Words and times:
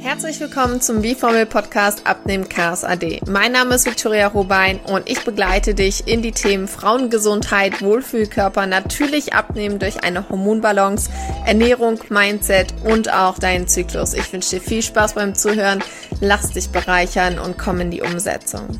Herzlich 0.00 0.38
willkommen 0.38 0.80
zum 0.80 1.02
B-Formel 1.02 1.44
Podcast 1.44 2.06
Abnehmen 2.06 2.48
Chaos 2.48 2.84
AD. 2.84 3.20
Mein 3.28 3.50
Name 3.50 3.74
ist 3.74 3.84
Victoria 3.84 4.28
Robein 4.28 4.78
und 4.80 5.10
ich 5.10 5.24
begleite 5.24 5.74
dich 5.74 6.06
in 6.06 6.22
die 6.22 6.30
Themen 6.30 6.68
Frauengesundheit, 6.68 7.82
Wohlfühlkörper, 7.82 8.66
natürlich 8.66 9.32
abnehmen 9.32 9.80
durch 9.80 10.04
eine 10.04 10.28
Hormonbalance, 10.28 11.10
Ernährung, 11.46 11.98
Mindset 12.10 12.72
und 12.84 13.12
auch 13.12 13.40
deinen 13.40 13.66
Zyklus. 13.66 14.14
Ich 14.14 14.32
wünsche 14.32 14.56
dir 14.56 14.62
viel 14.62 14.82
Spaß 14.82 15.14
beim 15.14 15.34
Zuhören, 15.34 15.82
lass 16.20 16.52
dich 16.52 16.70
bereichern 16.70 17.40
und 17.40 17.58
komm 17.58 17.80
in 17.80 17.90
die 17.90 18.02
Umsetzung. 18.02 18.78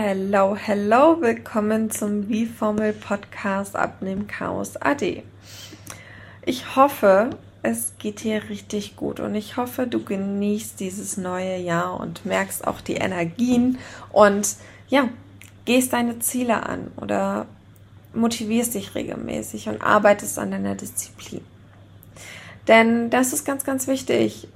Hello, 0.00 0.54
hello, 0.54 1.20
willkommen 1.20 1.90
zum 1.90 2.28
Wie-Formel 2.28 2.92
Podcast 2.92 3.74
Abnehmen 3.74 4.28
Chaos 4.28 4.76
AD. 4.76 5.24
Ich 6.46 6.76
hoffe, 6.76 7.30
es 7.64 7.94
geht 7.98 8.22
dir 8.22 8.48
richtig 8.48 8.94
gut 8.94 9.18
und 9.18 9.34
ich 9.34 9.56
hoffe, 9.56 9.88
du 9.88 10.04
genießt 10.04 10.78
dieses 10.78 11.16
neue 11.16 11.56
Jahr 11.56 11.98
und 11.98 12.24
merkst 12.24 12.64
auch 12.64 12.80
die 12.80 12.94
Energien 12.94 13.78
und 14.12 14.54
ja, 14.88 15.08
gehst 15.64 15.92
deine 15.92 16.20
Ziele 16.20 16.64
an 16.64 16.92
oder 16.96 17.46
motivierst 18.14 18.74
dich 18.74 18.94
regelmäßig 18.94 19.68
und 19.68 19.82
arbeitest 19.82 20.38
an 20.38 20.52
deiner 20.52 20.76
Disziplin. 20.76 21.44
Denn 22.68 23.10
das 23.10 23.32
ist 23.32 23.44
ganz, 23.44 23.64
ganz 23.64 23.88
wichtig, 23.88 24.46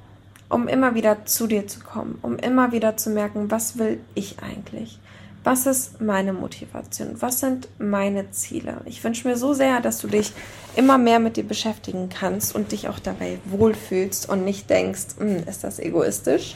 um 0.49 0.69
immer 0.69 0.95
wieder 0.95 1.27
zu 1.27 1.49
dir 1.49 1.67
zu 1.67 1.81
kommen, 1.81 2.21
um 2.23 2.39
immer 2.39 2.71
wieder 2.71 2.97
zu 2.97 3.11
merken, 3.11 3.51
was 3.51 3.77
will 3.77 3.99
ich 4.15 4.37
eigentlich? 4.41 5.01
Was 5.45 5.67
ist 5.67 6.01
meine 6.01 6.33
Motivation? 6.33 7.21
Was 7.21 7.41
sind 7.41 7.69
meine 7.79 8.31
Ziele? 8.31 8.81
Ich 8.85 9.03
wünsche 9.03 9.27
mir 9.27 9.37
so 9.37 9.55
sehr, 9.55 9.81
dass 9.81 9.99
du 9.99 10.07
dich 10.07 10.33
immer 10.77 10.99
mehr 10.99 11.19
mit 11.19 11.37
dir 11.37 11.43
beschäftigen 11.43 12.09
kannst 12.09 12.55
und 12.55 12.71
dich 12.71 12.89
auch 12.89 13.01
dabei 13.01 13.39
wohlfühlst 13.47 14.29
und 14.29 14.45
nicht 14.45 14.71
denkst, 14.71 15.17
hm, 15.19 15.43
ist 15.49 15.65
das 15.65 15.81
egoistisch? 15.81 16.55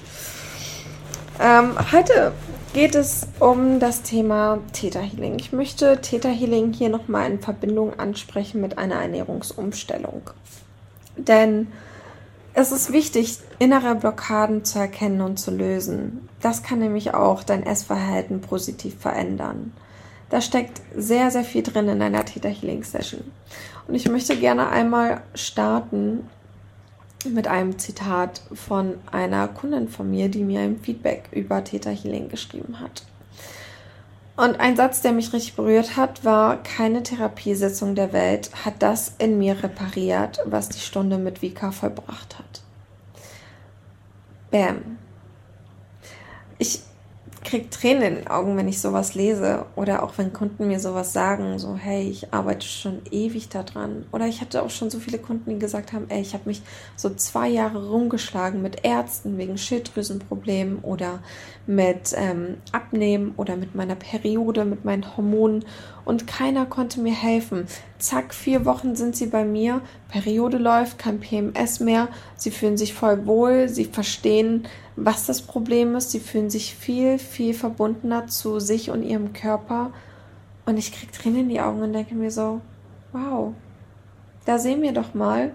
Ähm, 1.40 1.74
heute 1.92 2.32
geht 2.72 2.94
es 2.94 3.26
um 3.40 3.80
das 3.80 4.02
Thema 4.02 4.60
Theta 4.72 5.00
Healing. 5.00 5.38
Ich 5.38 5.52
möchte 5.52 6.00
Theta 6.00 6.28
Healing 6.28 6.72
hier 6.72 6.88
nochmal 6.88 7.30
in 7.30 7.40
Verbindung 7.40 7.98
ansprechen 7.98 8.60
mit 8.60 8.78
einer 8.78 8.96
Ernährungsumstellung. 8.96 10.30
Denn 11.16 11.68
es 12.58 12.72
ist 12.72 12.90
wichtig, 12.90 13.38
innere 13.58 13.94
Blockaden 13.94 14.64
zu 14.64 14.78
erkennen 14.78 15.20
und 15.20 15.36
zu 15.38 15.50
lösen. 15.50 16.26
Das 16.40 16.62
kann 16.62 16.78
nämlich 16.78 17.12
auch 17.12 17.42
dein 17.44 17.62
Essverhalten 17.62 18.40
positiv 18.40 18.98
verändern. 18.98 19.74
Da 20.30 20.40
steckt 20.40 20.80
sehr, 20.96 21.30
sehr 21.30 21.44
viel 21.44 21.62
drin 21.62 21.86
in 21.88 22.00
einer 22.00 22.24
Theta 22.24 22.48
Healing 22.48 22.82
Session. 22.82 23.30
Und 23.86 23.94
ich 23.94 24.08
möchte 24.08 24.36
gerne 24.38 24.70
einmal 24.70 25.20
starten 25.34 26.30
mit 27.28 27.46
einem 27.46 27.78
Zitat 27.78 28.40
von 28.54 28.94
einer 29.12 29.48
Kundin 29.48 29.88
von 29.88 30.10
mir, 30.10 30.30
die 30.30 30.42
mir 30.42 30.60
ein 30.60 30.80
Feedback 30.80 31.28
über 31.32 31.62
Theta 31.62 31.90
Healing 31.90 32.30
geschrieben 32.30 32.80
hat. 32.80 33.02
Und 34.36 34.60
ein 34.60 34.76
Satz, 34.76 35.00
der 35.00 35.12
mich 35.12 35.32
richtig 35.32 35.56
berührt 35.56 35.96
hat, 35.96 36.24
war, 36.24 36.62
keine 36.62 37.02
Therapiesitzung 37.02 37.94
der 37.94 38.12
Welt 38.12 38.50
hat 38.66 38.74
das 38.80 39.14
in 39.18 39.38
mir 39.38 39.62
repariert, 39.62 40.40
was 40.44 40.68
die 40.68 40.80
Stunde 40.80 41.16
mit 41.16 41.40
Vika 41.40 41.72
vollbracht 41.72 42.38
hat. 42.38 42.62
Bam. 44.50 44.98
Ich 46.58 46.82
kriege 47.46 47.70
Tränen 47.70 48.02
in 48.02 48.14
den 48.16 48.26
Augen, 48.26 48.56
wenn 48.56 48.68
ich 48.68 48.80
sowas 48.80 49.14
lese 49.14 49.64
oder 49.76 50.02
auch 50.02 50.18
wenn 50.18 50.32
Kunden 50.32 50.66
mir 50.66 50.80
sowas 50.80 51.12
sagen, 51.12 51.58
so 51.58 51.76
hey, 51.76 52.08
ich 52.08 52.34
arbeite 52.34 52.66
schon 52.66 53.00
ewig 53.10 53.48
daran. 53.48 54.04
Oder 54.12 54.26
ich 54.26 54.40
hatte 54.40 54.62
auch 54.62 54.70
schon 54.70 54.90
so 54.90 54.98
viele 54.98 55.18
Kunden, 55.18 55.50
die 55.50 55.58
gesagt 55.58 55.92
haben, 55.92 56.06
ey, 56.08 56.20
ich 56.20 56.34
habe 56.34 56.44
mich 56.46 56.60
so 56.96 57.08
zwei 57.10 57.48
Jahre 57.48 57.88
rumgeschlagen 57.88 58.62
mit 58.62 58.84
Ärzten 58.84 59.38
wegen 59.38 59.56
Schilddrüsenproblemen 59.56 60.80
oder 60.80 61.20
mit 61.66 62.14
ähm, 62.16 62.56
Abnehmen 62.72 63.34
oder 63.36 63.56
mit 63.56 63.74
meiner 63.76 63.96
Periode, 63.96 64.64
mit 64.64 64.84
meinen 64.84 65.16
Hormonen 65.16 65.64
und 66.06 66.26
keiner 66.26 66.64
konnte 66.64 67.00
mir 67.00 67.12
helfen. 67.12 67.66
Zack, 67.98 68.32
vier 68.32 68.64
Wochen 68.64 68.96
sind 68.96 69.16
sie 69.16 69.26
bei 69.26 69.44
mir, 69.44 69.82
Periode 70.08 70.56
läuft, 70.56 70.98
kein 70.98 71.20
PMS 71.20 71.80
mehr, 71.80 72.08
sie 72.36 72.50
fühlen 72.50 72.78
sich 72.78 72.94
voll 72.94 73.26
wohl, 73.26 73.68
sie 73.68 73.84
verstehen, 73.84 74.66
was 74.94 75.26
das 75.26 75.42
Problem 75.42 75.94
ist. 75.94 76.12
Sie 76.12 76.20
fühlen 76.20 76.48
sich 76.48 76.74
viel, 76.74 77.18
viel 77.18 77.52
verbundener 77.52 78.28
zu 78.28 78.60
sich 78.60 78.90
und 78.90 79.02
ihrem 79.02 79.32
Körper. 79.32 79.92
Und 80.64 80.78
ich 80.78 80.92
kriege 80.92 81.12
Tränen 81.12 81.40
in 81.40 81.48
die 81.50 81.60
Augen 81.60 81.82
und 81.82 81.92
denke 81.92 82.14
mir 82.14 82.30
so, 82.30 82.60
wow, 83.12 83.52
da 84.46 84.58
sehen 84.58 84.82
wir 84.82 84.92
doch 84.92 85.12
mal, 85.12 85.52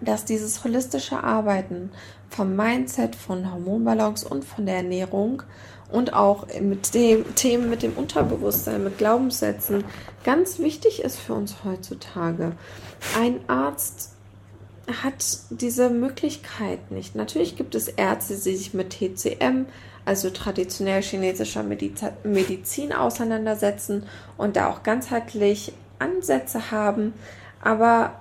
dass 0.00 0.24
dieses 0.24 0.62
holistische 0.62 1.22
Arbeiten 1.22 1.90
vom 2.28 2.54
Mindset, 2.54 3.16
von 3.16 3.52
Hormonbalance 3.52 4.28
und 4.28 4.44
von 4.44 4.66
der 4.66 4.76
Ernährung 4.76 5.42
und 5.90 6.12
auch 6.12 6.46
mit 6.60 6.94
den 6.94 7.34
Themen 7.34 7.70
mit 7.70 7.82
dem 7.82 7.92
Unterbewusstsein, 7.92 8.84
mit 8.84 8.98
Glaubenssätzen 8.98 9.84
ganz 10.24 10.58
wichtig 10.58 11.02
ist 11.02 11.18
für 11.18 11.34
uns 11.34 11.64
heutzutage. 11.64 12.52
Ein 13.18 13.40
Arzt 13.48 14.12
hat 15.02 15.38
diese 15.50 15.90
Möglichkeit 15.90 16.90
nicht. 16.90 17.14
Natürlich 17.14 17.56
gibt 17.56 17.74
es 17.74 17.88
Ärzte, 17.88 18.34
die 18.34 18.56
sich 18.56 18.74
mit 18.74 18.90
TCM, 18.90 19.66
also 20.04 20.30
traditionell 20.30 21.02
chinesischer 21.02 21.64
Medizin, 21.64 22.92
auseinandersetzen 22.92 24.04
und 24.36 24.56
da 24.56 24.70
auch 24.70 24.82
ganzheitlich 24.84 25.72
Ansätze 25.98 26.70
haben, 26.70 27.14
aber 27.60 28.20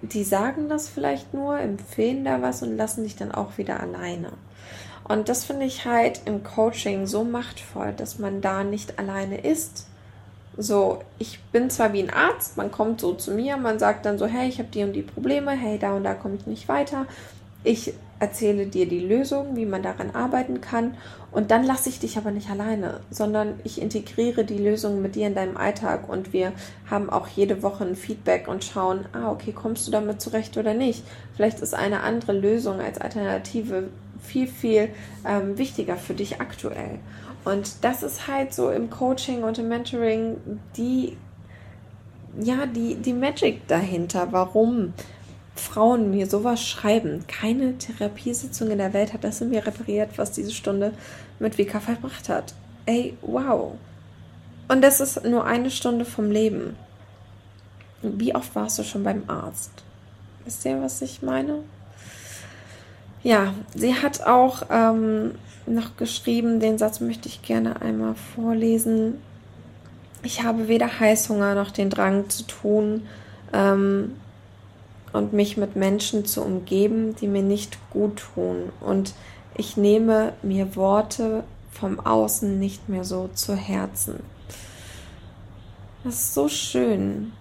die 0.00 0.24
sagen 0.24 0.68
das 0.68 0.88
vielleicht 0.88 1.32
nur, 1.34 1.58
empfehlen 1.58 2.24
da 2.24 2.42
was 2.42 2.62
und 2.62 2.76
lassen 2.76 3.04
dich 3.04 3.16
dann 3.16 3.32
auch 3.32 3.58
wieder 3.58 3.80
alleine. 3.80 4.32
Und 5.04 5.28
das 5.28 5.44
finde 5.44 5.66
ich 5.66 5.84
halt 5.84 6.22
im 6.24 6.44
Coaching 6.44 7.06
so 7.06 7.24
machtvoll, 7.24 7.92
dass 7.96 8.18
man 8.18 8.40
da 8.40 8.64
nicht 8.64 8.98
alleine 8.98 9.40
ist, 9.40 9.86
so, 10.56 11.00
ich 11.18 11.40
bin 11.44 11.70
zwar 11.70 11.92
wie 11.92 12.02
ein 12.02 12.10
Arzt, 12.10 12.56
man 12.56 12.70
kommt 12.70 13.00
so 13.00 13.14
zu 13.14 13.32
mir, 13.32 13.56
man 13.56 13.78
sagt 13.78 14.04
dann 14.04 14.18
so, 14.18 14.26
hey, 14.26 14.48
ich 14.48 14.58
habe 14.58 14.68
die 14.68 14.84
und 14.84 14.92
die 14.92 15.02
Probleme, 15.02 15.52
hey, 15.52 15.78
da 15.78 15.94
und 15.94 16.04
da 16.04 16.14
komme 16.14 16.34
ich 16.34 16.46
nicht 16.46 16.68
weiter. 16.68 17.06
Ich 17.64 17.94
erzähle 18.18 18.66
dir 18.66 18.86
die 18.86 19.00
Lösung, 19.00 19.56
wie 19.56 19.66
man 19.66 19.82
daran 19.82 20.14
arbeiten 20.14 20.60
kann 20.60 20.96
und 21.32 21.50
dann 21.50 21.64
lasse 21.64 21.88
ich 21.88 21.98
dich 21.98 22.18
aber 22.18 22.30
nicht 22.30 22.50
alleine, 22.50 23.00
sondern 23.10 23.58
ich 23.64 23.80
integriere 23.80 24.44
die 24.44 24.58
Lösung 24.58 25.00
mit 25.00 25.14
dir 25.14 25.26
in 25.26 25.34
deinem 25.34 25.56
Alltag 25.56 26.08
und 26.08 26.32
wir 26.32 26.52
haben 26.88 27.10
auch 27.10 27.26
jede 27.26 27.62
Woche 27.62 27.84
ein 27.84 27.96
Feedback 27.96 28.46
und 28.46 28.64
schauen, 28.64 29.06
ah, 29.12 29.30
okay, 29.30 29.52
kommst 29.52 29.86
du 29.88 29.90
damit 29.90 30.20
zurecht 30.20 30.56
oder 30.56 30.74
nicht? 30.74 31.04
Vielleicht 31.34 31.60
ist 31.60 31.74
eine 31.74 32.00
andere 32.02 32.32
Lösung 32.32 32.80
als 32.80 33.00
Alternative 33.00 33.88
viel, 34.22 34.46
viel 34.46 34.88
ähm, 35.26 35.58
wichtiger 35.58 35.96
für 35.96 36.14
dich 36.14 36.40
aktuell. 36.40 36.98
Und 37.44 37.84
das 37.84 38.02
ist 38.02 38.28
halt 38.28 38.54
so 38.54 38.70
im 38.70 38.88
Coaching 38.88 39.42
und 39.42 39.58
im 39.58 39.68
Mentoring 39.68 40.36
die, 40.76 41.16
ja, 42.40 42.66
die, 42.66 42.94
die 42.94 43.12
Magic 43.12 43.66
dahinter, 43.66 44.28
warum 44.30 44.94
Frauen 45.54 46.10
mir 46.10 46.26
sowas 46.26 46.66
schreiben. 46.66 47.24
Keine 47.26 47.76
Therapiesitzung 47.78 48.70
in 48.70 48.78
der 48.78 48.92
Welt 48.92 49.12
hat 49.12 49.24
das 49.24 49.40
in 49.40 49.50
mir 49.50 49.66
repariert, 49.66 50.16
was 50.16 50.32
diese 50.32 50.52
Stunde 50.52 50.92
mit 51.38 51.58
Vika 51.58 51.80
verbracht 51.80 52.28
hat. 52.28 52.54
Ey, 52.86 53.16
wow. 53.22 53.72
Und 54.68 54.82
das 54.82 55.00
ist 55.00 55.24
nur 55.24 55.44
eine 55.44 55.70
Stunde 55.70 56.04
vom 56.04 56.30
Leben. 56.30 56.76
Wie 58.02 58.34
oft 58.34 58.54
warst 58.54 58.78
du 58.78 58.82
schon 58.82 59.04
beim 59.04 59.24
Arzt? 59.28 59.70
Wisst 60.44 60.64
ihr, 60.64 60.80
was 60.80 61.02
ich 61.02 61.22
meine? 61.22 61.58
Ja, 63.22 63.54
sie 63.74 63.94
hat 63.94 64.26
auch 64.26 64.64
ähm, 64.70 65.32
noch 65.66 65.96
geschrieben, 65.96 66.58
den 66.58 66.78
Satz 66.78 67.00
möchte 67.00 67.28
ich 67.28 67.42
gerne 67.42 67.80
einmal 67.80 68.14
vorlesen. 68.34 69.18
Ich 70.24 70.42
habe 70.42 70.68
weder 70.68 71.00
Heißhunger 71.00 71.54
noch 71.54 71.70
den 71.70 71.90
Drang 71.90 72.28
zu 72.28 72.44
tun 72.44 73.06
ähm, 73.52 74.16
und 75.12 75.32
mich 75.32 75.56
mit 75.56 75.76
Menschen 75.76 76.24
zu 76.24 76.42
umgeben, 76.42 77.14
die 77.16 77.28
mir 77.28 77.42
nicht 77.42 77.78
gut 77.90 78.22
tun. 78.34 78.72
Und 78.80 79.14
ich 79.56 79.76
nehme 79.76 80.32
mir 80.42 80.74
Worte 80.74 81.44
vom 81.70 82.00
Außen 82.00 82.58
nicht 82.58 82.88
mehr 82.88 83.04
so 83.04 83.28
zu 83.34 83.54
Herzen. 83.54 84.20
Das 86.04 86.14
ist 86.14 86.34
so 86.34 86.48
schön. 86.48 87.32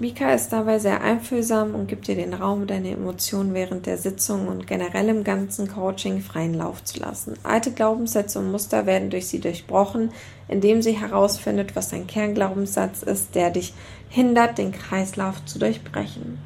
Mika 0.00 0.32
ist 0.34 0.52
dabei 0.52 0.80
sehr 0.80 1.02
einfühlsam 1.02 1.76
und 1.76 1.86
gibt 1.86 2.08
dir 2.08 2.16
den 2.16 2.34
Raum, 2.34 2.66
deine 2.66 2.90
Emotionen 2.90 3.54
während 3.54 3.86
der 3.86 3.96
Sitzung 3.96 4.48
und 4.48 4.66
generell 4.66 5.08
im 5.08 5.22
ganzen 5.22 5.68
Coaching 5.68 6.20
freien 6.20 6.54
Lauf 6.54 6.82
zu 6.82 6.98
lassen. 6.98 7.34
Alte 7.44 7.70
Glaubenssätze 7.70 8.40
und 8.40 8.50
Muster 8.50 8.86
werden 8.86 9.10
durch 9.10 9.28
sie 9.28 9.38
durchbrochen, 9.38 10.10
indem 10.48 10.82
sie 10.82 10.98
herausfindet, 10.98 11.76
was 11.76 11.90
dein 11.90 12.08
Kernglaubenssatz 12.08 13.04
ist, 13.04 13.36
der 13.36 13.50
dich 13.50 13.72
hindert, 14.08 14.58
den 14.58 14.72
Kreislauf 14.72 15.44
zu 15.44 15.60
durchbrechen. 15.60 16.38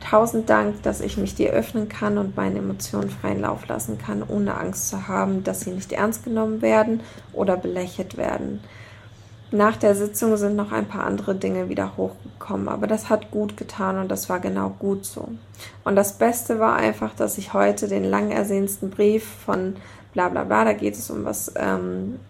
Tausend 0.00 0.48
Dank, 0.48 0.82
dass 0.84 1.02
ich 1.02 1.18
mich 1.18 1.34
dir 1.34 1.50
öffnen 1.50 1.90
kann 1.90 2.16
und 2.16 2.34
meine 2.34 2.60
Emotionen 2.60 3.10
freien 3.10 3.42
Lauf 3.42 3.68
lassen 3.68 3.98
kann, 3.98 4.22
ohne 4.26 4.56
Angst 4.56 4.88
zu 4.88 5.08
haben, 5.08 5.44
dass 5.44 5.60
sie 5.60 5.72
nicht 5.72 5.92
ernst 5.92 6.24
genommen 6.24 6.62
werden 6.62 7.00
oder 7.34 7.58
belächelt 7.58 8.16
werden. 8.16 8.60
Nach 9.50 9.76
der 9.76 9.94
Sitzung 9.94 10.36
sind 10.36 10.56
noch 10.56 10.72
ein 10.72 10.86
paar 10.86 11.04
andere 11.04 11.34
Dinge 11.34 11.68
wieder 11.68 11.96
hochgekommen, 11.96 12.68
aber 12.68 12.86
das 12.86 13.08
hat 13.08 13.30
gut 13.30 13.56
getan 13.56 13.98
und 13.98 14.10
das 14.10 14.28
war 14.28 14.40
genau 14.40 14.70
gut 14.78 15.06
so. 15.06 15.28
Und 15.84 15.96
das 15.96 16.18
Beste 16.18 16.58
war 16.58 16.76
einfach, 16.76 17.14
dass 17.14 17.38
ich 17.38 17.54
heute 17.54 17.88
den 17.88 18.04
lang 18.04 18.30
ersehnten 18.30 18.90
Brief 18.90 19.24
von 19.24 19.76
bla 20.12 20.28
bla 20.28 20.44
bla, 20.44 20.64
da 20.64 20.72
geht 20.74 20.94
es 20.94 21.10
um 21.10 21.24
was 21.24 21.52
ähm, 21.56 22.20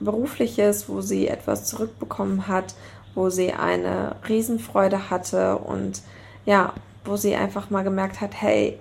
Berufliches, 0.00 0.88
wo 0.88 1.00
sie 1.00 1.26
etwas 1.26 1.64
zurückbekommen 1.64 2.46
hat, 2.46 2.74
wo 3.14 3.30
sie 3.30 3.52
eine 3.52 4.14
Riesenfreude 4.28 5.10
hatte 5.10 5.56
und 5.56 6.02
ja, 6.46 6.72
wo 7.04 7.16
sie 7.16 7.34
einfach 7.34 7.70
mal 7.70 7.82
gemerkt 7.82 8.20
hat, 8.20 8.40
hey, 8.40 8.78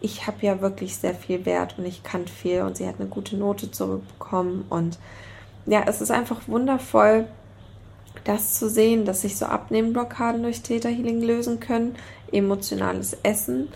ich 0.00 0.26
habe 0.26 0.36
ja 0.42 0.60
wirklich 0.60 0.96
sehr 0.96 1.14
viel 1.14 1.46
Wert 1.46 1.76
und 1.78 1.86
ich 1.86 2.02
kann 2.02 2.28
viel 2.28 2.62
und 2.62 2.76
sie 2.76 2.86
hat 2.86 2.96
eine 3.00 3.08
gute 3.08 3.36
Note 3.36 3.70
zurückbekommen 3.70 4.64
und 4.68 4.98
ja, 5.66 5.84
es 5.86 6.00
ist 6.00 6.10
einfach 6.10 6.48
wundervoll, 6.48 7.26
das 8.24 8.58
zu 8.58 8.68
sehen, 8.68 9.04
dass 9.04 9.22
sich 9.22 9.36
so 9.36 9.46
Abnehmblockaden 9.46 10.42
durch 10.42 10.62
Täterhealing 10.62 11.20
lösen 11.22 11.60
können, 11.60 11.96
emotionales 12.32 13.16
Essen, 13.22 13.68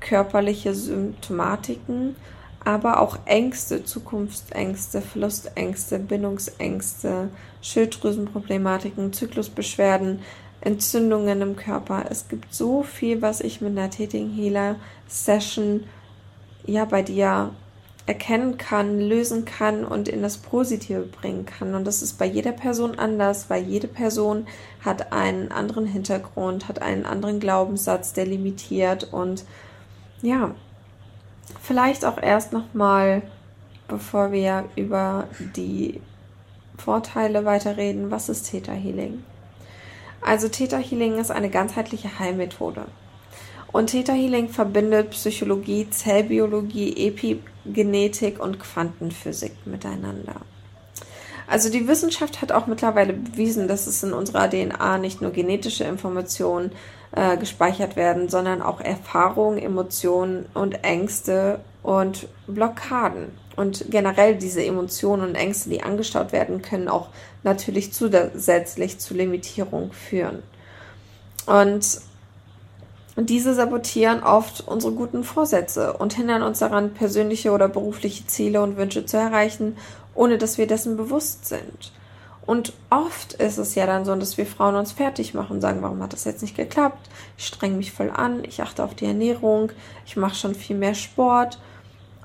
körperliche 0.00 0.74
Symptomatiken, 0.74 2.16
aber 2.64 3.00
auch 3.00 3.18
Ängste, 3.26 3.84
Zukunftsängste, 3.84 5.00
Verlustängste, 5.00 5.98
Bindungsängste, 5.98 7.28
Schilddrüsenproblematiken, 7.62 9.12
Zyklusbeschwerden, 9.12 10.20
Entzündungen 10.60 11.40
im 11.40 11.56
Körper. 11.56 12.04
Es 12.10 12.28
gibt 12.28 12.54
so 12.54 12.82
viel, 12.82 13.22
was 13.22 13.40
ich 13.40 13.60
mit 13.60 13.70
einer 13.76 13.90
Tätigen 13.90 14.30
Healer 14.30 14.76
Session 15.08 15.84
ja 16.66 16.84
bei 16.84 17.02
dir 17.02 17.50
erkennen 18.10 18.58
kann, 18.58 18.98
lösen 18.98 19.44
kann 19.44 19.84
und 19.84 20.08
in 20.08 20.20
das 20.20 20.36
Positive 20.36 21.02
bringen 21.02 21.46
kann. 21.46 21.76
Und 21.76 21.86
das 21.86 22.02
ist 22.02 22.18
bei 22.18 22.26
jeder 22.26 22.50
Person 22.50 22.98
anders, 22.98 23.48
weil 23.50 23.62
jede 23.62 23.86
Person 23.86 24.48
hat 24.84 25.12
einen 25.12 25.52
anderen 25.52 25.86
Hintergrund, 25.86 26.66
hat 26.66 26.82
einen 26.82 27.06
anderen 27.06 27.38
Glaubenssatz, 27.38 28.12
der 28.12 28.26
limitiert 28.26 29.12
und 29.12 29.44
ja, 30.22 30.56
vielleicht 31.62 32.04
auch 32.04 32.20
erst 32.20 32.52
nochmal, 32.52 33.22
bevor 33.86 34.32
wir 34.32 34.64
über 34.74 35.28
die 35.54 36.00
Vorteile 36.78 37.44
weiterreden, 37.44 38.10
was 38.10 38.28
ist 38.28 38.50
Theta 38.50 38.72
Healing? 38.72 39.22
Also 40.20 40.48
Theta 40.48 40.78
Healing 40.78 41.18
ist 41.18 41.30
eine 41.30 41.48
ganzheitliche 41.48 42.18
Heilmethode. 42.18 42.86
Und 43.72 43.88
Theta 43.88 44.12
Healing 44.12 44.48
verbindet 44.48 45.10
Psychologie, 45.10 45.88
Zellbiologie, 45.90 47.06
Epigenetik 47.06 48.40
und 48.40 48.58
Quantenphysik 48.58 49.52
miteinander. 49.64 50.36
Also 51.46 51.68
die 51.68 51.88
Wissenschaft 51.88 52.42
hat 52.42 52.52
auch 52.52 52.68
mittlerweile 52.68 53.12
bewiesen, 53.12 53.66
dass 53.66 53.88
es 53.88 54.02
in 54.04 54.12
unserer 54.12 54.48
DNA 54.48 54.98
nicht 54.98 55.20
nur 55.20 55.32
genetische 55.32 55.84
Informationen 55.84 56.70
äh, 57.12 57.36
gespeichert 57.36 57.96
werden, 57.96 58.28
sondern 58.28 58.62
auch 58.62 58.80
Erfahrungen, 58.80 59.58
Emotionen 59.58 60.46
und 60.54 60.84
Ängste 60.84 61.58
und 61.82 62.28
Blockaden. 62.46 63.32
Und 63.56 63.86
generell 63.90 64.36
diese 64.36 64.64
Emotionen 64.64 65.22
und 65.22 65.34
Ängste, 65.34 65.70
die 65.70 65.82
angestaut 65.82 66.30
werden, 66.32 66.62
können 66.62 66.88
auch 66.88 67.08
natürlich 67.42 67.92
zusätzlich 67.92 68.98
zu 69.00 69.14
Limitierung 69.14 69.92
führen. 69.92 70.44
Und 71.46 72.00
und 73.20 73.28
diese 73.28 73.52
sabotieren 73.52 74.22
oft 74.22 74.66
unsere 74.66 74.94
guten 74.94 75.24
Vorsätze 75.24 75.92
und 75.92 76.14
hindern 76.14 76.42
uns 76.42 76.60
daran, 76.60 76.94
persönliche 76.94 77.50
oder 77.50 77.68
berufliche 77.68 78.26
Ziele 78.26 78.62
und 78.62 78.78
Wünsche 78.78 79.04
zu 79.04 79.18
erreichen, 79.18 79.76
ohne 80.14 80.38
dass 80.38 80.56
wir 80.56 80.66
dessen 80.66 80.96
bewusst 80.96 81.44
sind. 81.44 81.92
Und 82.46 82.72
oft 82.88 83.34
ist 83.34 83.58
es 83.58 83.74
ja 83.74 83.84
dann 83.84 84.06
so, 84.06 84.14
dass 84.14 84.38
wir 84.38 84.46
Frauen 84.46 84.74
uns 84.74 84.92
fertig 84.92 85.34
machen 85.34 85.56
und 85.56 85.60
sagen, 85.60 85.82
warum 85.82 86.02
hat 86.02 86.14
das 86.14 86.24
jetzt 86.24 86.40
nicht 86.40 86.56
geklappt? 86.56 87.10
Ich 87.36 87.44
streng 87.44 87.76
mich 87.76 87.92
voll 87.92 88.08
an, 88.10 88.42
ich 88.42 88.62
achte 88.62 88.82
auf 88.82 88.94
die 88.94 89.04
Ernährung, 89.04 89.70
ich 90.06 90.16
mache 90.16 90.36
schon 90.36 90.54
viel 90.54 90.76
mehr 90.76 90.94
Sport. 90.94 91.58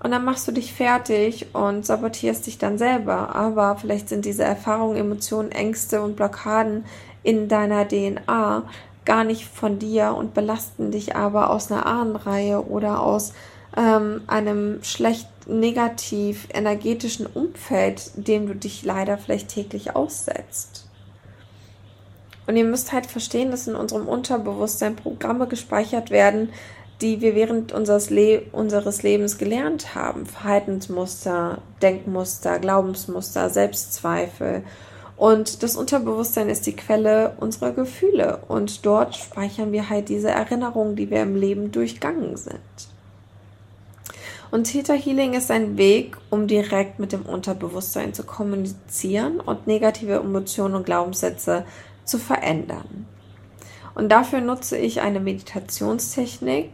Und 0.02 0.12
dann 0.12 0.24
machst 0.24 0.48
du 0.48 0.54
dich 0.54 0.72
fertig 0.72 1.48
und 1.54 1.86
sabotierst 1.86 2.48
dich 2.48 2.58
dann 2.58 2.78
selber. 2.78 3.36
Aber 3.36 3.76
vielleicht 3.76 4.08
sind 4.08 4.24
diese 4.24 4.46
Erfahrungen, 4.46 4.96
Emotionen, 4.96 5.52
Ängste 5.52 6.02
und 6.02 6.16
Blockaden 6.16 6.86
in 7.22 7.50
deiner 7.50 7.86
DNA 7.86 8.64
gar 9.06 9.24
nicht 9.24 9.46
von 9.46 9.80
dir 9.80 10.16
und 10.18 10.34
belasten 10.34 10.92
dich 10.92 11.16
aber 11.16 11.50
aus 11.52 11.72
einer 11.72 11.86
Ahnenreihe 11.86 12.66
oder 12.66 13.02
aus 13.02 13.34
ähm, 13.78 14.22
einem 14.28 14.84
schlecht 14.84 15.28
negativ 15.48 16.48
energetischen 16.54 17.26
Umfeld, 17.28 18.12
dem 18.16 18.48
du 18.48 18.56
dich 18.56 18.84
leider 18.84 19.18
vielleicht 19.18 19.50
täglich 19.50 19.96
aussetzt. 19.96 20.88
Und 22.48 22.58
ihr 22.58 22.66
müsst 22.66 22.92
halt 22.94 23.06
verstehen, 23.06 23.52
dass 23.52 23.68
in 23.68 23.76
unserem 23.76 24.08
Unterbewusstsein 24.08 24.96
Programme 24.96 25.48
gespeichert 25.48 26.12
werden, 26.12 26.50
die 27.02 27.22
wir 27.22 27.36
während 27.36 27.74
unseres, 27.74 28.10
Le 28.10 28.44
unseres 28.52 29.04
Lebens 29.04 29.38
gelernt 29.38 29.96
haben. 29.96 30.26
Verhaltensmuster, 30.26 31.60
Denkmuster, 31.82 32.60
Glaubensmuster, 32.60 33.50
Selbstzweifel 33.50 34.64
und 35.18 35.64
das 35.64 35.78
Unterbewusstsein 35.78 36.50
ist 36.50 36.66
die 36.66 36.76
Quelle 36.76 37.36
unserer 37.40 37.72
Gefühle. 37.72 38.42
Und 38.48 38.86
dort 38.86 39.16
speichern 39.16 39.72
wir 39.72 39.90
halt 39.90 40.10
diese 40.10 40.30
Erinnerungen, 40.30 40.96
die 40.96 41.10
wir 41.10 41.22
im 41.22 41.36
Leben 41.36 41.72
durchgangen 41.72 42.36
sind. 42.36 42.60
Und 44.52 44.66
Theta 44.66 44.94
Healing 44.94 45.34
ist 45.34 45.52
ein 45.52 45.78
Weg, 45.78 46.18
um 46.30 46.48
direkt 46.48 47.00
mit 47.00 47.12
dem 47.12 47.24
Unterbewusstsein 47.24 48.14
zu 48.14 48.24
kommunizieren 48.24 49.40
und 49.40 49.68
negative 49.68 50.16
Emotionen 50.16 50.76
und 50.76 50.86
Glaubenssätze 50.86 51.66
zu 52.04 52.20
verändern. 52.20 53.08
Und 53.96 54.10
dafür 54.10 54.42
nutze 54.42 54.78
ich 54.78 55.02
eine 55.02 55.20
Meditationstechnik, 55.20 56.70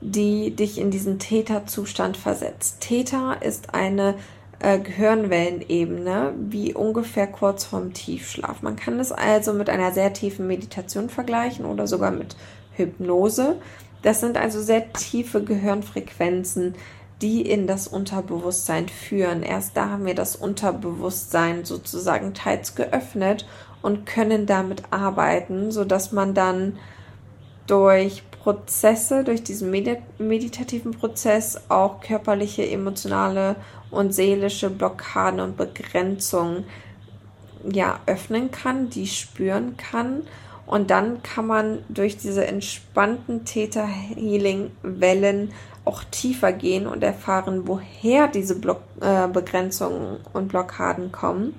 die 0.00 0.50
dich 0.56 0.78
in 0.78 0.90
diesen 0.90 1.18
Theta-Zustand 1.18 2.16
versetzt. 2.16 2.80
Theta 2.80 3.34
ist 3.34 3.74
eine 3.74 4.16
äh, 4.64 4.78
Gehirnwellenebene, 4.78 6.32
wie 6.38 6.72
ungefähr 6.72 7.26
kurz 7.26 7.64
vorm 7.64 7.92
Tiefschlaf. 7.92 8.62
Man 8.62 8.76
kann 8.76 8.98
es 8.98 9.12
also 9.12 9.52
mit 9.52 9.68
einer 9.68 9.92
sehr 9.92 10.12
tiefen 10.14 10.46
Meditation 10.46 11.10
vergleichen 11.10 11.66
oder 11.66 11.86
sogar 11.86 12.10
mit 12.10 12.34
Hypnose. 12.72 13.56
Das 14.02 14.20
sind 14.20 14.38
also 14.38 14.62
sehr 14.62 14.92
tiefe 14.92 15.44
Gehirnfrequenzen, 15.44 16.76
die 17.20 17.42
in 17.42 17.66
das 17.66 17.86
Unterbewusstsein 17.86 18.88
führen. 18.88 19.42
Erst 19.42 19.76
da 19.76 19.90
haben 19.90 20.06
wir 20.06 20.14
das 20.14 20.34
Unterbewusstsein 20.34 21.64
sozusagen 21.64 22.32
teils 22.32 22.74
geöffnet 22.74 23.46
und 23.82 24.06
können 24.06 24.46
damit 24.46 24.82
arbeiten, 24.90 25.72
sodass 25.72 26.10
man 26.10 26.32
dann 26.32 26.78
durch 27.66 28.22
Prozesse, 28.30 29.24
durch 29.24 29.42
diesen 29.42 29.70
meditativen 29.70 30.92
Prozess 30.92 31.62
auch 31.70 32.00
körperliche, 32.00 32.68
emotionale 32.68 33.56
und 33.94 34.14
seelische 34.14 34.70
Blockaden 34.70 35.40
und 35.40 35.56
Begrenzungen 35.56 36.64
ja 37.70 38.00
öffnen 38.06 38.50
kann, 38.50 38.90
die 38.90 39.06
spüren 39.06 39.76
kann. 39.76 40.22
Und 40.66 40.90
dann 40.90 41.22
kann 41.22 41.46
man 41.46 41.84
durch 41.88 42.16
diese 42.16 42.46
entspannten 42.46 43.44
Theta 43.44 43.86
Healing 43.86 44.70
Wellen 44.82 45.52
auch 45.84 46.02
tiefer 46.04 46.52
gehen 46.52 46.86
und 46.86 47.04
erfahren, 47.04 47.68
woher 47.68 48.28
diese 48.28 48.58
Block 48.58 48.80
äh, 49.00 49.28
Begrenzungen 49.28 50.18
und 50.32 50.48
Blockaden 50.48 51.12
kommen. 51.12 51.54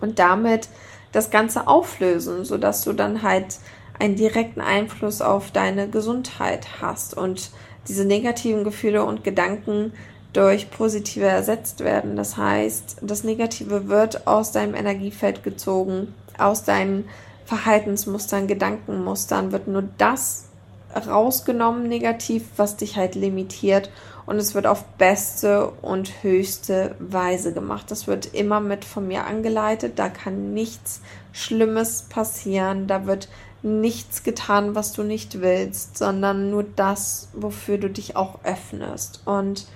Und 0.00 0.18
damit 0.18 0.68
das 1.12 1.30
Ganze 1.30 1.66
auflösen, 1.66 2.44
sodass 2.44 2.84
du 2.84 2.92
dann 2.92 3.22
halt 3.22 3.58
einen 3.98 4.16
direkten 4.16 4.60
Einfluss 4.60 5.20
auf 5.20 5.50
deine 5.50 5.88
Gesundheit 5.88 6.80
hast 6.80 7.16
und 7.16 7.50
diese 7.88 8.04
negativen 8.04 8.64
Gefühle 8.64 9.04
und 9.04 9.24
Gedanken 9.24 9.92
durch 10.32 10.70
positive 10.70 11.26
ersetzt 11.26 11.80
werden. 11.80 12.16
Das 12.16 12.36
heißt, 12.36 12.98
das 13.02 13.24
Negative 13.24 13.88
wird 13.88 14.26
aus 14.26 14.52
deinem 14.52 14.74
Energiefeld 14.74 15.42
gezogen, 15.42 16.14
aus 16.38 16.64
deinen 16.64 17.08
Verhaltensmustern, 17.44 18.46
Gedankenmustern 18.46 19.50
wird 19.50 19.66
nur 19.66 19.84
das 19.98 20.46
rausgenommen 20.94 21.88
negativ, 21.88 22.44
was 22.56 22.76
dich 22.76 22.96
halt 22.96 23.14
limitiert 23.14 23.90
und 24.26 24.36
es 24.36 24.54
wird 24.54 24.66
auf 24.66 24.84
beste 24.98 25.70
und 25.82 26.22
höchste 26.22 26.94
Weise 26.98 27.52
gemacht. 27.52 27.90
Das 27.90 28.06
wird 28.06 28.34
immer 28.34 28.60
mit 28.60 28.84
von 28.84 29.06
mir 29.08 29.26
angeleitet, 29.26 29.98
da 29.98 30.08
kann 30.08 30.54
nichts 30.54 31.00
Schlimmes 31.32 32.06
passieren, 32.08 32.86
da 32.86 33.06
wird 33.06 33.28
nichts 33.62 34.22
getan, 34.22 34.74
was 34.74 34.92
du 34.92 35.02
nicht 35.02 35.40
willst, 35.40 35.98
sondern 35.98 36.50
nur 36.50 36.64
das, 36.64 37.28
wofür 37.34 37.78
du 37.78 37.90
dich 37.90 38.16
auch 38.16 38.38
öffnest. 38.44 39.22
Und 39.24 39.66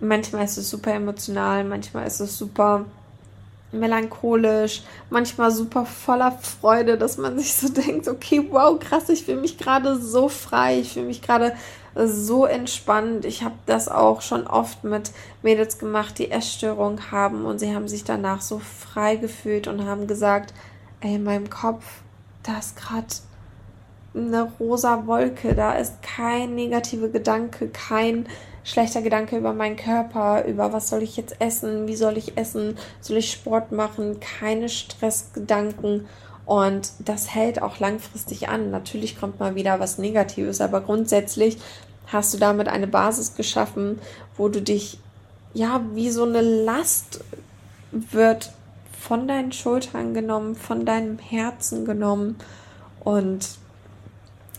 manchmal 0.00 0.44
ist 0.44 0.56
es 0.56 0.70
super 0.70 0.94
emotional, 0.94 1.64
manchmal 1.64 2.06
ist 2.06 2.20
es 2.20 2.36
super 2.36 2.84
melancholisch, 3.72 4.82
manchmal 5.10 5.50
super 5.50 5.84
voller 5.84 6.32
Freude, 6.32 6.96
dass 6.98 7.18
man 7.18 7.38
sich 7.38 7.54
so 7.54 7.68
denkt, 7.72 8.08
okay, 8.08 8.46
wow, 8.50 8.78
krass, 8.78 9.08
ich 9.08 9.24
fühle 9.24 9.40
mich 9.40 9.58
gerade 9.58 10.00
so 10.00 10.28
frei, 10.28 10.80
ich 10.80 10.92
fühle 10.92 11.06
mich 11.06 11.22
gerade 11.22 11.54
so 11.94 12.44
entspannt. 12.44 13.24
Ich 13.24 13.42
habe 13.42 13.54
das 13.64 13.88
auch 13.88 14.20
schon 14.20 14.46
oft 14.46 14.84
mit 14.84 15.12
Mädels 15.42 15.78
gemacht, 15.78 16.18
die 16.18 16.30
Essstörung 16.30 17.10
haben 17.10 17.46
und 17.46 17.58
sie 17.58 17.74
haben 17.74 17.88
sich 17.88 18.04
danach 18.04 18.42
so 18.42 18.58
frei 18.58 19.16
gefühlt 19.16 19.66
und 19.66 19.86
haben 19.86 20.06
gesagt, 20.06 20.52
ey, 21.00 21.14
in 21.14 21.24
meinem 21.24 21.48
Kopf, 21.48 21.84
da 22.42 22.58
ist 22.58 22.76
gerade 22.76 23.06
eine 24.14 24.50
rosa 24.60 25.06
Wolke, 25.06 25.54
da 25.54 25.72
ist 25.72 26.02
kein 26.02 26.54
negativer 26.54 27.08
Gedanke, 27.08 27.68
kein 27.68 28.26
schlechter 28.66 29.00
Gedanke 29.00 29.38
über 29.38 29.52
meinen 29.52 29.76
Körper, 29.76 30.44
über 30.44 30.72
was 30.72 30.88
soll 30.88 31.02
ich 31.02 31.16
jetzt 31.16 31.40
essen, 31.40 31.86
wie 31.86 31.94
soll 31.94 32.18
ich 32.18 32.36
essen, 32.36 32.76
soll 33.00 33.18
ich 33.18 33.30
Sport 33.30 33.70
machen, 33.70 34.18
keine 34.18 34.68
Stressgedanken. 34.68 36.06
Und 36.44 36.90
das 36.98 37.32
hält 37.32 37.62
auch 37.62 37.78
langfristig 37.78 38.48
an. 38.48 38.70
Natürlich 38.72 39.18
kommt 39.18 39.38
mal 39.38 39.54
wieder 39.54 39.78
was 39.78 39.98
Negatives, 39.98 40.60
aber 40.60 40.80
grundsätzlich 40.80 41.58
hast 42.08 42.34
du 42.34 42.38
damit 42.38 42.68
eine 42.68 42.88
Basis 42.88 43.36
geschaffen, 43.36 44.00
wo 44.36 44.48
du 44.48 44.60
dich, 44.60 44.98
ja, 45.54 45.80
wie 45.94 46.10
so 46.10 46.24
eine 46.24 46.40
Last 46.40 47.20
wird 47.92 48.52
von 48.98 49.28
deinen 49.28 49.52
Schultern 49.52 50.12
genommen, 50.12 50.56
von 50.56 50.84
deinem 50.84 51.18
Herzen 51.18 51.84
genommen 51.84 52.36
und 53.00 53.58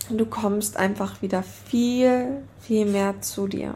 du 0.09 0.25
kommst 0.25 0.77
einfach 0.77 1.21
wieder 1.21 1.43
viel, 1.43 2.41
viel 2.61 2.85
mehr 2.85 3.21
zu 3.21 3.47
dir. 3.47 3.73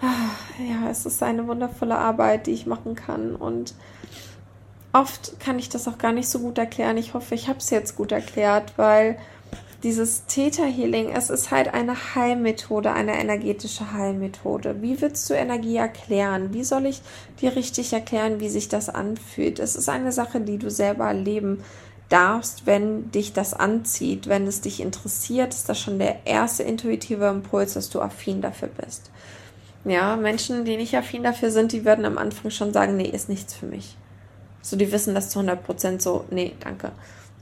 Ja, 0.00 0.90
es 0.90 1.06
ist 1.06 1.22
eine 1.22 1.46
wundervolle 1.46 1.96
Arbeit, 1.96 2.46
die 2.46 2.52
ich 2.52 2.66
machen 2.66 2.94
kann 2.94 3.34
und 3.34 3.74
oft 4.92 5.38
kann 5.40 5.58
ich 5.58 5.68
das 5.68 5.88
auch 5.88 5.98
gar 5.98 6.12
nicht 6.12 6.28
so 6.28 6.38
gut 6.40 6.58
erklären. 6.58 6.96
Ich 6.96 7.14
hoffe, 7.14 7.34
ich 7.34 7.48
habe 7.48 7.58
es 7.58 7.70
jetzt 7.70 7.96
gut 7.96 8.12
erklärt, 8.12 8.74
weil 8.76 9.18
dieses 9.82 10.26
Theta 10.26 10.64
Healing, 10.64 11.10
es 11.10 11.30
ist 11.30 11.52
halt 11.52 11.72
eine 11.72 12.14
Heilmethode, 12.14 12.92
eine 12.92 13.20
energetische 13.20 13.92
Heilmethode. 13.92 14.82
Wie 14.82 15.00
willst 15.00 15.30
du 15.30 15.34
Energie 15.34 15.76
erklären? 15.76 16.52
Wie 16.52 16.64
soll 16.64 16.86
ich 16.86 17.00
dir 17.40 17.54
richtig 17.54 17.92
erklären, 17.92 18.40
wie 18.40 18.48
sich 18.48 18.68
das 18.68 18.88
anfühlt? 18.88 19.60
Es 19.60 19.76
ist 19.76 19.88
eine 19.88 20.10
Sache, 20.10 20.40
die 20.40 20.58
du 20.58 20.70
selber 20.70 21.06
erleben 21.06 21.62
darfst, 22.08 22.66
wenn 22.66 23.10
dich 23.12 23.34
das 23.34 23.54
anzieht, 23.54 24.28
wenn 24.28 24.46
es 24.46 24.62
dich 24.62 24.80
interessiert, 24.80 25.54
ist 25.54 25.68
das 25.68 25.78
schon 25.78 25.98
der 25.98 26.26
erste 26.26 26.62
intuitive 26.64 27.26
Impuls, 27.26 27.74
dass 27.74 27.90
du 27.90 28.00
affin 28.00 28.40
dafür 28.40 28.68
bist. 28.68 29.10
Ja, 29.84 30.16
Menschen, 30.16 30.64
die 30.64 30.76
nicht 30.76 30.96
affin 30.96 31.22
dafür 31.22 31.50
sind, 31.50 31.72
die 31.72 31.84
würden 31.84 32.04
am 32.04 32.18
Anfang 32.18 32.50
schon 32.50 32.72
sagen, 32.72 32.96
nee, 32.96 33.08
ist 33.08 33.28
nichts 33.28 33.54
für 33.54 33.66
mich. 33.66 33.96
So, 34.60 34.76
die 34.76 34.92
wissen 34.92 35.14
das 35.14 35.30
zu 35.30 35.38
100 35.38 35.64
Prozent 35.64 36.02
so, 36.02 36.24
nee, 36.30 36.54
danke. 36.60 36.92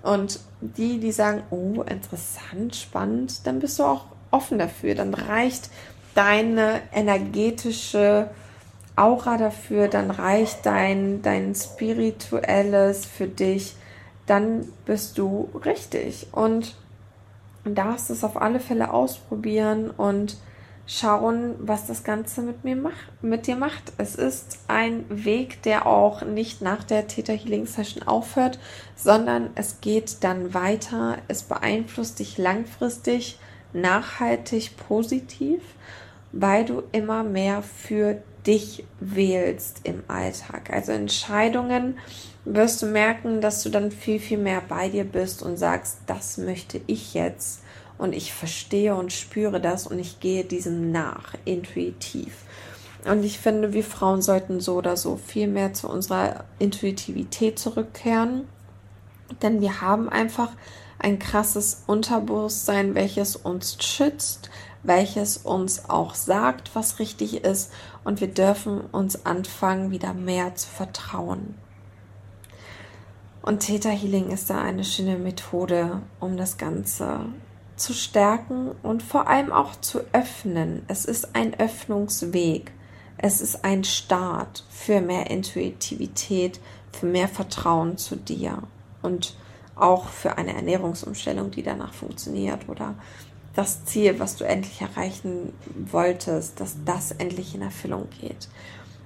Und 0.02 0.38
die, 0.60 1.00
die 1.00 1.12
sagen, 1.12 1.42
oh, 1.50 1.82
interessant, 1.82 2.76
spannend, 2.76 3.46
dann 3.46 3.58
bist 3.58 3.78
du 3.78 3.84
auch 3.84 4.04
offen 4.30 4.58
dafür. 4.58 4.94
Dann 4.94 5.14
reicht 5.14 5.70
deine 6.14 6.80
energetische 6.92 8.30
Aura 8.94 9.36
dafür, 9.36 9.88
dann 9.88 10.10
reicht 10.10 10.64
dein, 10.64 11.22
dein 11.22 11.54
spirituelles 11.54 13.04
für 13.04 13.26
dich, 13.26 13.76
dann 14.26 14.68
bist 14.84 15.18
du 15.18 15.50
richtig. 15.64 16.28
Und 16.32 16.76
darfst 17.64 18.10
es 18.10 18.24
auf 18.24 18.40
alle 18.40 18.60
Fälle 18.60 18.92
ausprobieren 18.92 19.90
und 19.90 20.36
schauen, 20.86 21.56
was 21.58 21.86
das 21.86 22.04
Ganze 22.04 22.42
mit 22.42 22.64
mir 22.64 22.76
macht, 22.76 23.22
mit 23.22 23.46
dir 23.46 23.56
macht. 23.56 23.92
Es 23.98 24.14
ist 24.14 24.60
ein 24.68 25.04
Weg, 25.08 25.62
der 25.62 25.86
auch 25.86 26.22
nicht 26.22 26.62
nach 26.62 26.84
der 26.84 27.08
Theta 27.08 27.32
Healing 27.32 27.66
Session 27.66 28.04
aufhört, 28.04 28.58
sondern 28.94 29.50
es 29.56 29.80
geht 29.80 30.18
dann 30.22 30.54
weiter. 30.54 31.18
Es 31.28 31.42
beeinflusst 31.42 32.20
dich 32.20 32.38
langfristig, 32.38 33.38
nachhaltig, 33.72 34.76
positiv, 34.76 35.60
weil 36.32 36.64
du 36.64 36.82
immer 36.92 37.24
mehr 37.24 37.62
für 37.62 38.22
dich 38.46 38.84
wählst 39.00 39.80
im 39.82 40.04
Alltag. 40.06 40.70
Also 40.72 40.92
Entscheidungen 40.92 41.98
wirst 42.44 42.82
du 42.82 42.86
merken, 42.86 43.40
dass 43.40 43.64
du 43.64 43.70
dann 43.70 43.90
viel, 43.90 44.20
viel 44.20 44.38
mehr 44.38 44.62
bei 44.68 44.88
dir 44.88 45.04
bist 45.04 45.42
und 45.42 45.56
sagst, 45.56 45.98
das 46.06 46.38
möchte 46.38 46.80
ich 46.86 47.14
jetzt 47.14 47.62
und 47.98 48.12
ich 48.12 48.32
verstehe 48.32 48.94
und 48.94 49.12
spüre 49.12 49.60
das 49.60 49.86
und 49.86 49.98
ich 49.98 50.20
gehe 50.20 50.44
diesem 50.44 50.90
nach, 50.92 51.34
intuitiv. 51.44 52.32
Und 53.08 53.24
ich 53.24 53.38
finde, 53.38 53.72
wir 53.72 53.84
Frauen 53.84 54.20
sollten 54.20 54.60
so 54.60 54.76
oder 54.76 54.96
so 54.96 55.16
viel 55.16 55.46
mehr 55.46 55.72
zu 55.72 55.88
unserer 55.88 56.44
Intuitivität 56.58 57.58
zurückkehren, 57.58 58.48
denn 59.42 59.60
wir 59.60 59.80
haben 59.80 60.08
einfach 60.08 60.50
ein 60.98 61.18
krasses 61.18 61.84
Unterbewusstsein, 61.86 62.94
welches 62.94 63.36
uns 63.36 63.76
schützt, 63.80 64.50
welches 64.82 65.36
uns 65.36 65.88
auch 65.88 66.14
sagt, 66.14 66.74
was 66.74 66.98
richtig 66.98 67.44
ist 67.44 67.72
und 68.04 68.20
wir 68.20 68.28
dürfen 68.28 68.80
uns 68.80 69.26
anfangen, 69.26 69.90
wieder 69.90 70.14
mehr 70.14 70.54
zu 70.54 70.68
vertrauen. 70.68 71.54
Und 73.42 73.60
Theta 73.60 73.90
Healing 73.90 74.30
ist 74.30 74.50
da 74.50 74.60
eine 74.60 74.82
schöne 74.82 75.16
Methode, 75.16 76.02
um 76.18 76.36
das 76.36 76.56
Ganze 76.58 77.20
zu 77.76 77.92
stärken 77.92 78.72
und 78.82 79.02
vor 79.02 79.28
allem 79.28 79.52
auch 79.52 79.76
zu 79.76 80.00
öffnen. 80.12 80.82
Es 80.88 81.04
ist 81.04 81.34
ein 81.34 81.58
Öffnungsweg. 81.58 82.72
Es 83.18 83.40
ist 83.40 83.64
ein 83.64 83.84
Start 83.84 84.64
für 84.68 85.00
mehr 85.00 85.30
Intuitivität, 85.30 86.60
für 86.92 87.06
mehr 87.06 87.28
Vertrauen 87.28 87.96
zu 87.96 88.16
dir 88.16 88.62
und 89.02 89.36
auch 89.74 90.08
für 90.08 90.38
eine 90.38 90.54
Ernährungsumstellung, 90.54 91.50
die 91.50 91.62
danach 91.62 91.92
funktioniert 91.92 92.68
oder 92.68 92.94
das 93.54 93.84
Ziel, 93.84 94.18
was 94.20 94.36
du 94.36 94.44
endlich 94.44 94.82
erreichen 94.82 95.52
wolltest, 95.90 96.60
dass 96.60 96.76
das 96.84 97.10
endlich 97.12 97.54
in 97.54 97.62
Erfüllung 97.62 98.08
geht. 98.20 98.48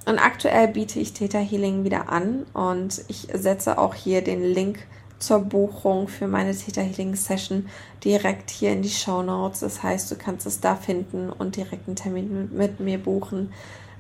Und 0.07 0.19
aktuell 0.19 0.69
biete 0.69 0.99
ich 0.99 1.13
Theta 1.13 1.39
Healing 1.39 1.85
wieder 1.85 2.09
an 2.09 2.47
und 2.53 3.05
ich 3.09 3.29
setze 3.33 3.79
auch 3.79 3.95
hier 3.95 4.23
den 4.23 4.43
Link 4.43 4.87
zur 5.21 5.41
Buchung 5.41 6.09
für 6.09 6.27
meine 6.27 6.57
Theta 6.57 6.81
Healing 6.81 7.15
Session 7.15 7.69
direkt 8.03 8.51
hier 8.51 8.73
in 8.73 8.83
die 8.83 8.89
Show 8.89 9.23
Notes. 9.23 9.61
Das 9.61 9.83
heißt, 9.83 10.11
du 10.11 10.17
kannst 10.17 10.47
es 10.47 10.61
da 10.61 10.75
finden 10.75 11.31
und 11.31 11.57
direkt 11.57 11.87
einen 11.87 11.97
Termin 11.97 12.51
mit, 12.53 12.81
mir 12.81 12.99
buchen. 12.99 13.53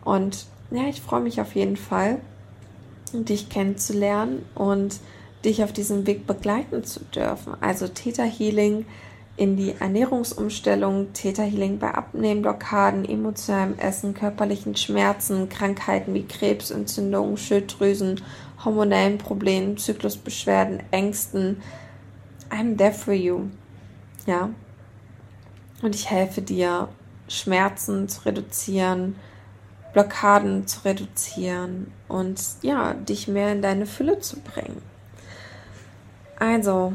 Und 0.02 0.46
ja, 0.70 0.84
ich 0.88 1.00
freue 1.00 1.20
mich 1.20 1.40
auf 1.40 1.54
jeden 1.54 1.76
Fall, 1.76 2.20
dich 3.12 3.48
kennenzulernen 3.48 4.44
und 4.54 4.98
dich 5.44 5.62
auf 5.62 5.72
diesem 5.72 6.06
Weg 6.06 6.26
begleiten 6.26 6.84
zu 6.84 7.00
dürfen. 7.00 7.54
Also 7.60 7.86
Theta 7.86 8.24
Healing 8.24 8.86
in 9.36 9.56
die 9.56 9.74
Ernährungsumstellung, 9.78 11.12
Theta 11.12 11.42
Healing 11.42 11.78
bei 11.78 11.92
Abnehmblockaden, 11.92 13.06
emotionalem 13.06 13.78
Essen, 13.78 14.12
körperlichen 14.14 14.76
Schmerzen, 14.76 15.48
Krankheiten 15.48 16.12
wie 16.14 16.24
Krebs, 16.24 16.70
Entzündungen, 16.70 17.36
Schilddrüsen 17.36 18.20
hormonellen 18.64 19.18
Problemen, 19.18 19.76
Zyklusbeschwerden, 19.76 20.82
Ängsten. 20.90 21.62
I'm 22.50 22.76
there 22.76 22.92
for 22.92 23.14
you. 23.14 23.46
Ja. 24.26 24.50
Und 25.82 25.94
ich 25.94 26.10
helfe 26.10 26.42
dir, 26.42 26.88
Schmerzen 27.28 28.08
zu 28.08 28.26
reduzieren, 28.26 29.16
Blockaden 29.92 30.66
zu 30.66 30.84
reduzieren 30.84 31.92
und 32.08 32.40
ja, 32.62 32.94
dich 32.94 33.28
mehr 33.28 33.52
in 33.52 33.62
deine 33.62 33.86
Fülle 33.86 34.18
zu 34.20 34.40
bringen. 34.40 34.82
Also, 36.38 36.92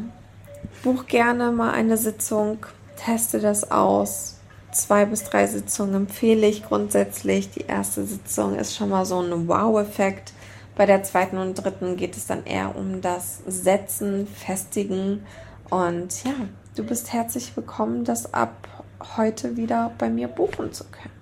buch 0.83 1.07
gerne 1.07 1.51
mal 1.51 1.71
eine 1.71 1.97
Sitzung, 1.97 2.65
teste 2.97 3.39
das 3.39 3.71
aus. 3.71 4.39
Zwei 4.71 5.05
bis 5.05 5.23
drei 5.23 5.47
Sitzungen 5.47 5.95
empfehle 5.95 6.47
ich 6.47 6.65
grundsätzlich. 6.65 7.49
Die 7.51 7.61
erste 7.61 8.05
Sitzung 8.05 8.55
ist 8.55 8.75
schon 8.75 8.89
mal 8.89 9.05
so 9.05 9.21
ein 9.21 9.47
Wow-Effekt 9.47 10.33
bei 10.75 10.85
der 10.85 11.03
zweiten 11.03 11.37
und 11.37 11.55
dritten 11.55 11.95
geht 11.95 12.17
es 12.17 12.27
dann 12.27 12.45
eher 12.45 12.75
um 12.75 13.01
das 13.01 13.41
Setzen, 13.47 14.27
Festigen. 14.27 15.25
Und 15.69 16.23
ja, 16.23 16.33
du 16.75 16.83
bist 16.83 17.13
herzlich 17.13 17.55
willkommen, 17.55 18.03
das 18.03 18.33
ab 18.33 18.85
heute 19.17 19.57
wieder 19.57 19.91
bei 19.97 20.09
mir 20.09 20.27
buchen 20.27 20.73
zu 20.73 20.83
können. 20.83 21.13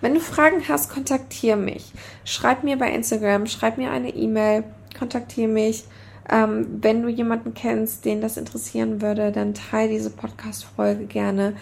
Wenn 0.00 0.14
du 0.14 0.20
Fragen 0.20 0.66
hast, 0.68 0.90
kontaktiere 0.90 1.56
mich. 1.56 1.92
Schreib 2.24 2.64
mir 2.64 2.78
bei 2.78 2.90
Instagram, 2.90 3.46
schreib 3.46 3.78
mir 3.78 3.90
eine 3.90 4.10
E-Mail, 4.10 4.64
kontaktiere 4.98 5.48
mich. 5.48 5.84
Ähm, 6.28 6.78
wenn 6.80 7.02
du 7.02 7.08
jemanden 7.08 7.54
kennst, 7.54 8.04
den 8.04 8.20
das 8.20 8.36
interessieren 8.36 9.02
würde, 9.02 9.30
dann 9.32 9.54
teile 9.54 9.90
diese 9.90 10.10
Podcast-Folge 10.10 11.06
gerne 11.06 11.54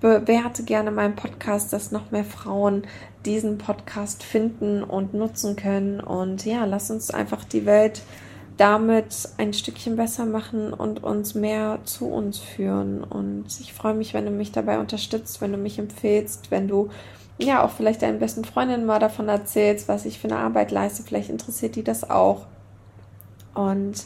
bewerte 0.00 0.62
gerne 0.62 0.90
meinen 0.90 1.16
Podcast, 1.16 1.72
dass 1.72 1.90
noch 1.90 2.10
mehr 2.10 2.24
Frauen 2.24 2.86
diesen 3.26 3.58
Podcast 3.58 4.22
finden 4.22 4.82
und 4.82 5.12
nutzen 5.12 5.56
können. 5.56 6.00
Und 6.00 6.46
ja, 6.46 6.64
lass 6.64 6.90
uns 6.90 7.10
einfach 7.10 7.44
die 7.44 7.66
Welt 7.66 8.02
damit 8.56 9.28
ein 9.36 9.52
Stückchen 9.52 9.96
besser 9.96 10.24
machen 10.24 10.72
und 10.72 11.04
uns 11.04 11.34
mehr 11.34 11.80
zu 11.84 12.06
uns 12.06 12.38
führen. 12.38 13.04
Und 13.04 13.46
ich 13.60 13.74
freue 13.74 13.94
mich, 13.94 14.14
wenn 14.14 14.24
du 14.24 14.30
mich 14.30 14.52
dabei 14.52 14.78
unterstützt, 14.78 15.40
wenn 15.40 15.52
du 15.52 15.58
mich 15.58 15.78
empfehlst, 15.78 16.50
wenn 16.50 16.66
du 16.66 16.88
ja 17.38 17.62
auch 17.62 17.70
vielleicht 17.70 18.00
deinen 18.00 18.18
besten 18.18 18.44
Freundinnen 18.44 18.86
mal 18.86 18.98
davon 18.98 19.28
erzählst, 19.28 19.88
was 19.88 20.06
ich 20.06 20.18
für 20.18 20.28
eine 20.28 20.38
Arbeit 20.38 20.70
leiste. 20.70 21.02
Vielleicht 21.02 21.28
interessiert 21.28 21.76
die 21.76 21.84
das 21.84 22.08
auch. 22.08 22.46
Und 23.54 24.04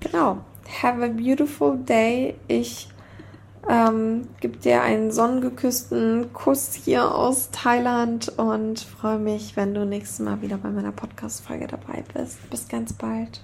genau, 0.00 0.38
have 0.82 1.04
a 1.04 1.08
beautiful 1.08 1.76
day. 1.76 2.34
Ich 2.48 2.88
Ähm, 3.68 4.28
gib 4.40 4.60
dir 4.62 4.82
einen 4.82 5.12
sonnengeküssten 5.12 6.32
Kuss 6.32 6.74
hier 6.74 7.14
aus 7.14 7.50
Thailand 7.52 8.28
und 8.36 8.80
freue 8.80 9.18
mich, 9.18 9.56
wenn 9.56 9.72
du 9.74 9.86
nächstes 9.86 10.18
Mal 10.18 10.42
wieder 10.42 10.56
bei 10.58 10.70
meiner 10.70 10.92
Podcast-Folge 10.92 11.68
dabei 11.68 12.04
bist. 12.12 12.50
Bis 12.50 12.68
ganz 12.68 12.92
bald. 12.92 13.40